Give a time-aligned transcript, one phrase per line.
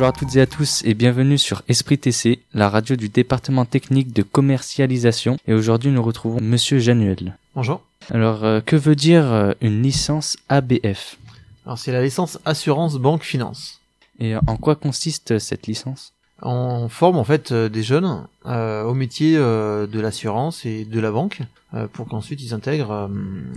[0.00, 3.66] Bonjour à toutes et à tous et bienvenue sur Esprit TC, la radio du département
[3.66, 5.36] technique de commercialisation.
[5.46, 7.36] Et aujourd'hui, nous retrouvons Monsieur Januel.
[7.54, 7.82] Bonjour.
[8.08, 11.18] Alors, euh, que veut dire euh, une licence ABF
[11.66, 13.78] Alors c'est la licence assurance banque finance.
[14.18, 16.14] Et en quoi consiste cette licence?
[16.42, 21.00] On forme en fait euh, des jeunes euh, au métier euh, de l'assurance et de
[21.00, 21.40] la banque
[21.74, 23.08] euh, pour qu'ensuite ils intègrent euh,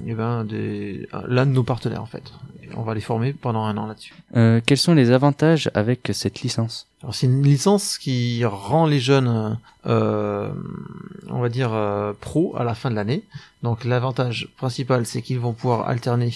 [0.05, 2.23] eh ben, des- l'un de nos partenaires en fait.
[2.61, 4.13] Et on va les former pendant un an là-dessus.
[4.35, 6.87] Euh, Quels sont les avantages avec cette licence?
[7.01, 10.51] Alors c'est une licence qui rend les jeunes, euh,
[11.29, 13.23] on va dire, euh, pro à la fin de l'année.
[13.61, 16.33] Donc l'avantage principal, c'est qu'ils vont pouvoir alterner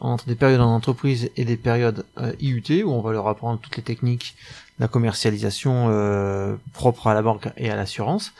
[0.00, 3.58] entre des périodes en entreprise et des périodes euh, IUT, où on va leur apprendre
[3.60, 4.34] toutes les techniques
[4.78, 8.32] de la commercialisation euh, propre à la banque et à l'assurance.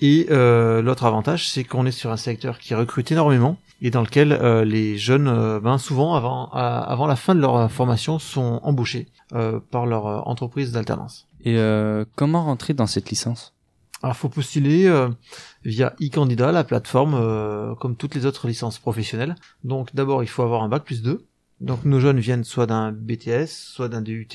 [0.00, 4.02] Et euh, l'autre avantage, c'est qu'on est sur un secteur qui recrute énormément et dans
[4.02, 8.60] lequel euh, les jeunes, euh, ben, souvent avant, avant la fin de leur formation, sont
[8.62, 11.26] embauchés euh, par leur entreprise d'alternance.
[11.44, 11.58] Et
[12.16, 13.53] comment rentrer dans cette licence?
[14.04, 15.08] Alors, faut postuler euh,
[15.64, 19.34] via e-candidat, la plateforme, euh, comme toutes les autres licences professionnelles.
[19.64, 21.24] Donc, d'abord, il faut avoir un bac plus 2.
[21.62, 24.28] Donc, nos jeunes viennent soit d'un BTS, soit d'un DUT.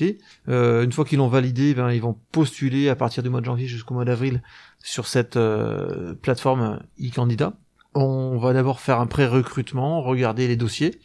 [0.48, 3.46] Euh, une fois qu'ils l'ont validé, ben, ils vont postuler à partir du mois de
[3.46, 4.42] janvier jusqu'au mois d'avril
[4.82, 7.52] sur cette euh, plateforme e-candidat.
[7.94, 10.98] On va d'abord faire un pré-recrutement, regarder les dossiers,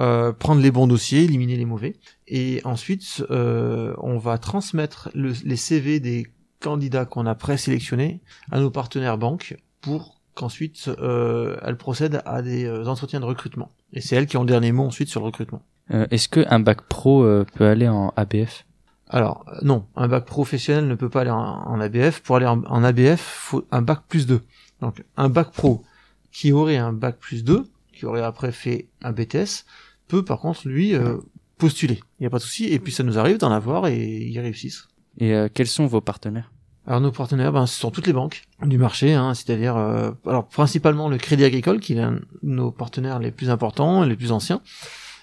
[0.00, 1.94] euh, prendre les bons dossiers, éliminer les mauvais,
[2.26, 6.26] et ensuite euh, on va transmettre le- les CV des
[6.62, 12.64] candidats qu'on a présélectionnés à nos partenaires banques pour qu'ensuite euh, elles procèdent à des
[12.64, 13.70] euh, entretiens de recrutement.
[13.92, 15.62] Et c'est elles qui ont le dernier mot ensuite sur le recrutement.
[15.90, 18.64] Euh, Est-ce qu'un bac pro euh, peut aller en ABF
[19.10, 22.20] Alors euh, non, un bac professionnel ne peut pas aller en, en ABF.
[22.20, 24.40] Pour aller en, en ABF, faut un bac plus 2.
[24.80, 25.82] Donc un bac pro
[26.30, 29.66] qui aurait un bac plus 2, qui aurait après fait un BTS,
[30.08, 31.18] peut par contre lui euh,
[31.58, 32.00] postuler.
[32.18, 32.64] Il n'y a pas de souci.
[32.66, 34.88] Et puis ça nous arrive d'en avoir et ils réussissent.
[35.18, 36.50] Et euh, quels sont vos partenaires?
[36.86, 40.46] Alors nos partenaires, ben, ce sont toutes les banques du marché, hein, c'est-à-dire euh, alors
[40.48, 44.16] principalement le Crédit Agricole qui est l'un de nos partenaires les plus importants, et les
[44.16, 44.62] plus anciens.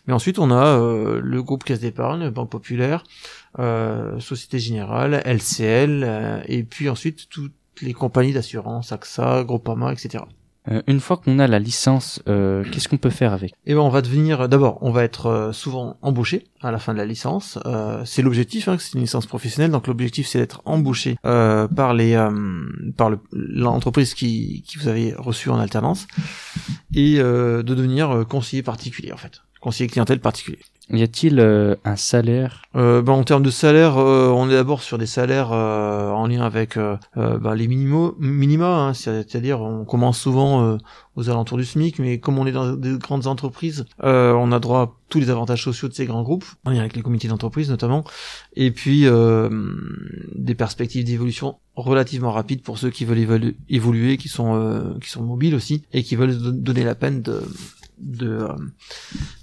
[0.07, 3.03] Mais ensuite on a euh, le groupe Caisse d'épargne, Banque Populaire,
[3.59, 10.23] euh, Société Générale, LCL, euh, et puis ensuite toutes les compagnies d'assurance, AXA, Groupama, etc.
[10.69, 13.53] Euh, Une fois qu'on a la licence, euh, qu'est-ce qu'on peut faire avec?
[13.65, 16.93] Et ben on va devenir d'abord on va être euh, souvent embauché à la fin
[16.93, 17.57] de la licence.
[17.65, 21.93] Euh, c'est l'objectif, hein, c'est une licence professionnelle, donc l'objectif c'est d'être embauché euh, par
[21.93, 22.29] les euh,
[22.97, 26.05] par le- l'entreprise qui qui vous avez reçu en alternance
[26.93, 30.59] et euh, de devenir euh, conseiller particulier en fait, conseiller clientèle particulier.
[30.91, 32.63] Y a-t-il euh, un salaire?
[32.75, 36.25] Euh, ben, en termes de salaire, euh, on est d'abord sur des salaires euh, en
[36.25, 40.77] lien avec euh, euh, ben, les minima, hein, c'est- c'est-à-dire on commence souvent
[41.15, 44.79] aux alentours du SMIC, mais comme on est dans des grandes entreprises, on a droit
[44.81, 47.69] à tous les avantages sociaux de ces grands groupes, en lien avec les comités d'entreprise
[47.69, 48.03] notamment,
[48.55, 49.05] et puis
[50.35, 55.23] des perspectives d'évolution relativement rapides pour ceux qui veulent évolu- évoluer, qui sont qui sont
[55.23, 57.41] mobiles aussi, et qui veulent donner la peine de
[57.99, 58.55] de, euh,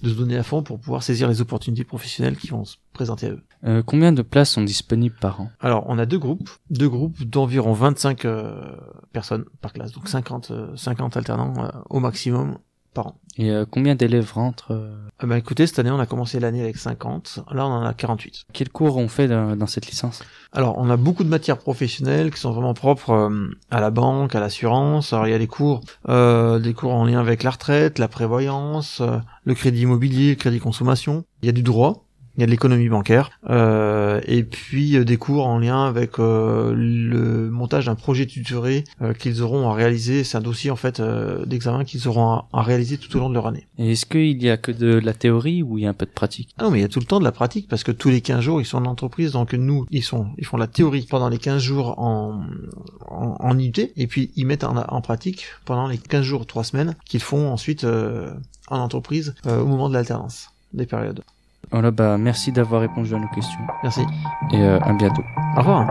[0.02, 3.26] de se donner à fond pour pouvoir saisir les opportunités professionnelles qui vont se présenter
[3.26, 3.42] à eux.
[3.64, 7.22] Euh, Combien de places sont disponibles par an Alors, on a deux groupes, deux groupes
[7.24, 8.76] d'environ 25 euh,
[9.12, 12.58] personnes par classe, donc 50, euh, 50 alternants euh, au maximum
[12.96, 13.20] par an.
[13.38, 16.62] Et euh, combien d'élèves rentrent euh Eh ben, écoutez, cette année, on a commencé l'année
[16.62, 18.46] avec 50, là, on en a 48.
[18.52, 20.22] Quels cours on fait dans, dans cette licence?
[20.52, 24.34] Alors, on a beaucoup de matières professionnelles qui sont vraiment propres euh, à la banque,
[24.34, 25.12] à l'assurance.
[25.12, 28.08] Alors, il y a des cours, euh, des cours en lien avec la retraite, la
[28.08, 31.24] prévoyance, euh, le crédit immobilier, le crédit consommation.
[31.42, 32.05] Il y a du droit,
[32.36, 36.19] il y a de l'économie bancaire, euh, et puis euh, des cours en lien avec
[36.19, 40.24] euh, le montage d'un projet tutoré euh, qu'ils auront à réaliser.
[40.24, 43.28] C'est un dossier en fait euh, d'examen qu'ils auront à, à réaliser tout au long
[43.28, 43.66] de leur année.
[43.78, 46.06] Et est-ce qu'il y a que de la théorie ou il y a un peu
[46.06, 46.50] de pratique?
[46.58, 48.10] Ah non, mais il y a tout le temps de la pratique parce que tous
[48.10, 49.32] les 15 jours, ils sont en entreprise.
[49.32, 52.42] Donc nous, ils sont, ils font la théorie pendant les 15 jours en,
[53.08, 53.56] en, en
[53.97, 57.50] et puis ils mettent en, en pratique pendant les 15 jours, 3 semaines qu'ils font
[57.50, 58.33] ensuite euh,
[58.68, 61.22] en entreprise euh, au moment de l'alternance des périodes.
[61.72, 64.03] Voilà, bah merci d'avoir répondu à nos questions Merci.
[64.53, 65.22] et euh, à bientôt.
[65.57, 65.86] Au revoir.